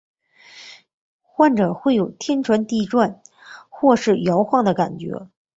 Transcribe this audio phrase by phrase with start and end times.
[1.21, 3.21] 患者会有天旋地转
[3.69, 5.27] 或是摇晃的感觉。